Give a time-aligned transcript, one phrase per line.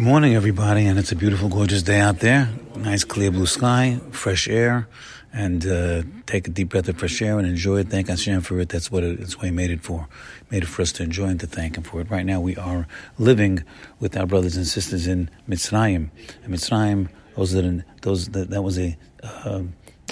[0.00, 2.48] Good morning, everybody, and it's a beautiful, gorgeous day out there.
[2.74, 4.88] Nice, clear blue sky, fresh air,
[5.30, 7.90] and uh, take a deep breath of fresh air and enjoy it.
[7.90, 8.70] Thank Hashem for it.
[8.70, 10.08] That's what it, that's what He made it for.
[10.50, 12.08] Made it for us to enjoy and to thank Him for it.
[12.08, 12.88] Right now, we are
[13.18, 13.62] living
[13.98, 16.08] with our brothers and sisters in Mitzrayim.
[16.44, 19.64] And Mitzrayim, those that those that, that was a, uh,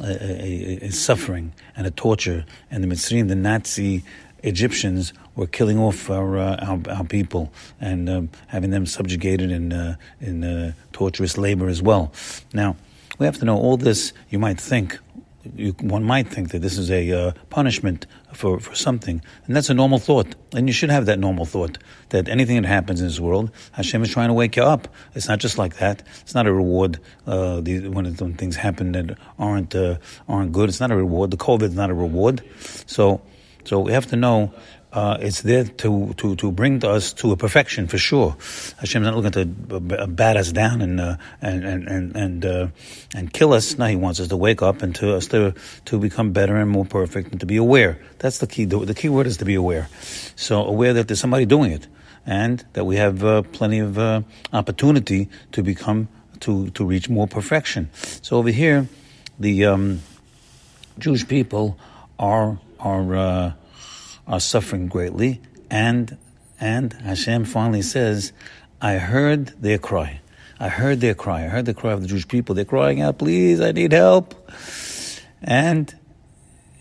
[0.02, 4.04] a, a, a suffering and a torture, and the Mitzrayim, the Nazi
[4.42, 9.72] Egyptians were killing off our uh, our, our, people and um, having them subjugated in
[9.72, 12.12] uh, in uh, torturous labor as well.
[12.52, 12.76] Now
[13.18, 14.12] we have to know all this.
[14.30, 14.98] You might think.
[15.56, 19.70] You, one might think that this is a uh, punishment for, for something, and that's
[19.70, 20.34] a normal thought.
[20.54, 21.78] And you should have that normal thought
[22.10, 24.88] that anything that happens in this world, Hashem is trying to wake you up.
[25.14, 26.02] It's not just like that.
[26.20, 30.68] It's not a reward uh, when, when, things happen that aren't uh, aren't good.
[30.68, 31.30] It's not a reward.
[31.30, 32.42] The COVID is not a reward.
[32.86, 33.22] So
[33.64, 34.52] so we have to know
[34.92, 38.36] uh, it's there to, to, to bring us to a perfection for sure.
[38.78, 42.68] Hashem's not looking to bat us down and uh, and and and and, uh,
[43.14, 43.76] and kill us.
[43.76, 45.54] No, He wants us to wake up and to us to
[45.86, 48.00] to become better and more perfect and to be aware.
[48.18, 48.64] That's the key.
[48.64, 49.88] The, the key word is to be aware.
[50.36, 51.86] So aware that there's somebody doing it
[52.24, 54.22] and that we have uh, plenty of uh,
[54.54, 56.08] opportunity to become
[56.40, 57.90] to to reach more perfection.
[58.22, 58.88] So over here,
[59.38, 60.00] the um,
[60.98, 61.78] Jewish people
[62.18, 63.52] are are uh,
[64.26, 66.16] are suffering greatly, and
[66.60, 68.32] and Hashem finally says,
[68.80, 70.20] "I heard their cry.
[70.60, 71.44] I heard their cry.
[71.44, 72.54] I heard the cry of the Jewish people.
[72.54, 74.34] They're crying out, please, I need help."
[75.42, 75.94] And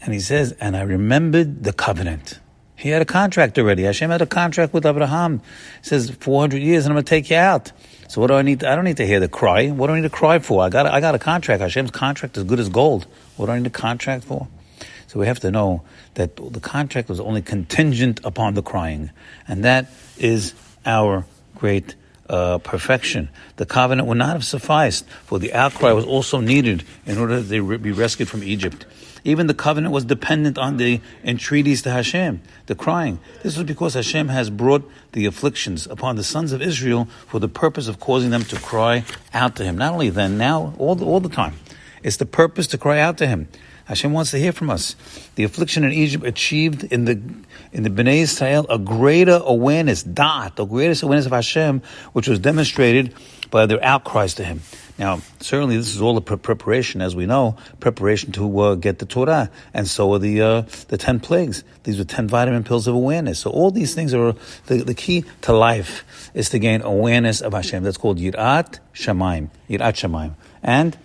[0.01, 2.39] and he says, "And I remembered the covenant."
[2.77, 3.83] He had a contract already.
[3.83, 5.39] Hashem had a contract with Abraham.
[5.81, 7.71] He says, 400 years and I'm going to take you out.
[8.07, 8.59] So what do I need?
[8.59, 9.69] To, I don't need to hear the cry.
[9.69, 10.61] What do I need to cry for?
[10.61, 11.59] I got, I got a contract.
[11.61, 13.07] Hashem's contract is good as gold.
[13.35, 14.47] What do I need a contract for?
[15.07, 15.83] So we have to know
[16.15, 19.11] that the contract was only contingent upon the crying,
[19.47, 20.53] and that is
[20.85, 21.95] our great
[22.29, 23.29] uh, perfection.
[23.55, 27.43] The covenant would not have sufficed, for the outcry was also needed in order that
[27.43, 28.85] they be rescued from Egypt.
[29.23, 33.19] Even the covenant was dependent on the entreaties to Hashem, the crying.
[33.43, 37.49] This was because Hashem has brought the afflictions upon the sons of Israel for the
[37.49, 39.77] purpose of causing them to cry out to Him.
[39.77, 41.55] Not only then, now, all the, all the time.
[42.03, 43.49] It's the purpose to cry out to Him.
[43.87, 44.95] Hashem wants to hear from us.
[45.35, 47.21] The affliction in Egypt achieved in the
[47.71, 51.81] in the Bnei Israel a greater awareness, dot, the greatest awareness of Hashem,
[52.11, 53.13] which was demonstrated
[53.49, 54.61] by their outcries to Him.
[54.99, 58.99] Now, certainly, this is all a pre- preparation, as we know, preparation to uh, get
[58.99, 61.63] the Torah, and so are the uh, the ten plagues.
[61.83, 63.39] These are ten vitamin pills of awareness.
[63.39, 67.53] So all these things are the, the key to life is to gain awareness of
[67.53, 67.83] Hashem.
[67.83, 70.97] That's called Yirat Shemaim, Yirat Shemaim, and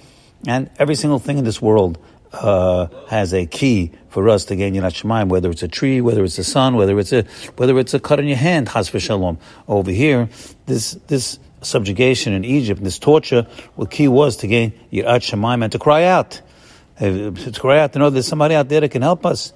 [0.49, 1.99] and every single thing in this world
[2.33, 6.25] uh, has a key for us to gain Yirat Shemaim, whether it's a tree, whether
[6.25, 7.25] it's the sun, whether it's a
[7.57, 9.39] whether it's a cut in your hand, Chas v'Shalom.
[9.69, 10.29] Over here,
[10.67, 13.47] this this subjugation in Egypt, this torture,
[13.79, 16.41] the key was to gain Yirat Shemaim and to cry out,
[16.99, 19.53] to cry out to know there's somebody out there that can help us,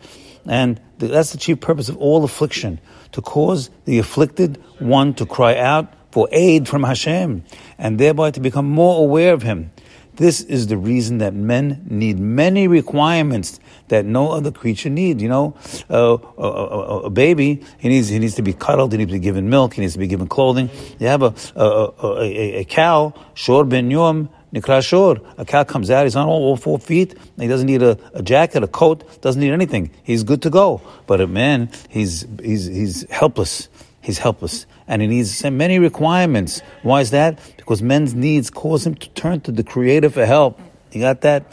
[0.47, 2.81] and that's the chief purpose of all affliction,
[3.13, 7.45] to cause the afflicted one to cry out for aid from Hashem,
[7.79, 9.71] and thereby to become more aware of Him.
[10.17, 15.23] This is the reason that men need many requirements that no other creature needs.
[15.23, 15.57] You know,
[15.91, 19.19] uh, a, a, a, baby he needs he needs to be cuddled, he needs to
[19.19, 20.71] be given milk, he needs to be given clothing.
[20.99, 24.31] You have a a, a cow, shor ben yom.
[24.55, 25.21] Nikra shor.
[25.37, 28.23] A cow comes out, he's on all, all four feet, he doesn't need a, a,
[28.23, 29.91] jacket, a coat, doesn't need anything.
[30.03, 30.81] He's good to go.
[31.07, 33.69] But a man, he's, he's, he's helpless.
[34.07, 34.67] He's helpless.
[34.87, 36.63] And he needs many requirements.
[36.85, 37.41] Why is that?
[37.57, 40.61] Because men's needs cause him to turn to the creator for help.
[40.93, 41.45] You got that?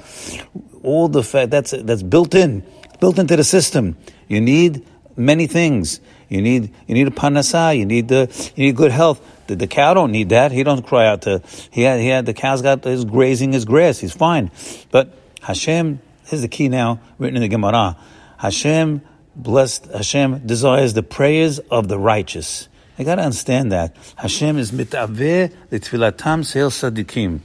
[0.84, 2.64] All the fact that's that's built in,
[3.00, 3.98] built into the system.
[4.28, 4.86] You need
[5.18, 6.00] many things.
[6.30, 7.76] You need you need a parnasa.
[7.76, 9.20] You need the you need good health.
[9.48, 10.52] The, the cow don't need that.
[10.52, 11.42] He don't cry out to.
[11.72, 13.98] He had he had the cow's got his grazing his grass.
[13.98, 14.52] He's fine.
[14.92, 17.98] But Hashem, here's the key now, written in the Gemara.
[18.38, 19.02] Hashem
[19.36, 22.70] blessed Hashem desires the prayers of the righteous.
[22.98, 23.96] I gotta understand that.
[24.16, 27.40] Hashem is mitaveh tfilatam shel tzadikim.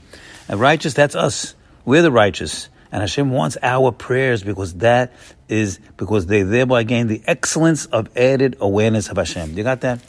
[0.47, 1.55] And righteous, that's us.
[1.85, 2.69] We're the righteous.
[2.91, 5.13] And Hashem wants our prayers because that
[5.47, 9.55] is, because they thereby gain the excellence of added awareness of Hashem.
[9.57, 9.99] You got that?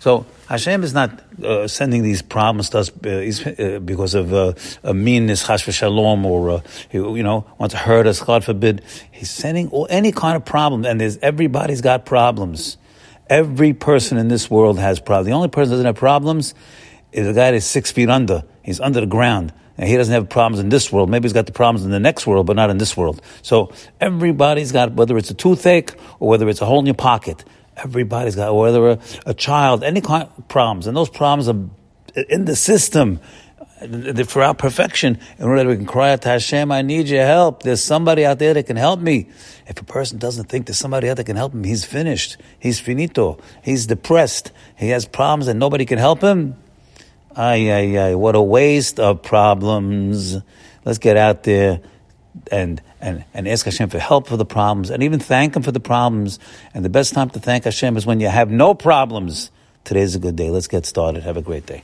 [0.00, 1.10] So, Hashem is not
[1.44, 6.24] uh, sending these problems to us uh, uh, because of uh, a meanness, chas v'shalom,
[6.24, 6.60] or uh,
[6.90, 8.22] you know, want to hurt us.
[8.22, 8.82] God forbid.
[9.10, 12.78] He's sending all, any kind of problem, and there's everybody's got problems.
[13.28, 15.26] Every person in this world has problems.
[15.26, 16.54] The only person that doesn't have problems
[17.12, 18.44] is a guy that's six feet under.
[18.62, 19.52] He's under the ground.
[19.76, 21.08] And he doesn't have problems in this world.
[21.08, 23.22] Maybe he's got the problems in the next world, but not in this world.
[23.40, 27.44] So everybody's got, whether it's a toothache or whether it's a hole in your pocket,
[27.82, 31.56] Everybody's got, whether a, a child, any kind of problems, and those problems are
[32.28, 33.20] in the system
[33.80, 37.08] uh, for our perfection, in order that we can cry out to Hashem, I need
[37.08, 37.62] your help.
[37.62, 39.28] There's somebody out there that can help me.
[39.66, 42.36] If a person doesn't think there's somebody out there that can help him, he's finished.
[42.58, 43.38] He's finito.
[43.62, 44.52] He's depressed.
[44.76, 46.56] He has problems and nobody can help him.
[47.34, 50.36] Ay, ay, ay, what a waste of problems.
[50.84, 51.80] Let's get out there
[52.50, 55.72] and, and, and ask Hashem for help for the problems and even thank Him for
[55.72, 56.38] the problems.
[56.74, 59.50] And the best time to thank Hashem is when you have no problems.
[59.84, 60.50] Today's a good day.
[60.50, 61.22] Let's get started.
[61.22, 61.82] Have a great day.